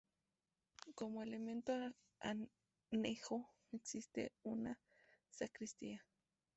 Como 0.95 1.21
elemento 1.21 1.73
anejo 2.89 3.47
existe 3.71 4.31
una 4.41 4.79
sacristía. 5.29 6.03